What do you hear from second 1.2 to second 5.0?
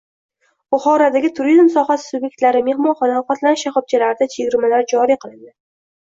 turizm sohasi sub’ektlari, mehmonxona, ovqatlanish shoxobchalarida chegirmalar